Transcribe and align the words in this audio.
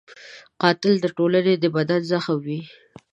قاتل 0.61 0.93
د 1.01 1.05
ټولنې 1.17 1.53
د 1.59 1.65
بدن 1.75 2.01
زخم 2.11 2.37
وي 2.45 2.61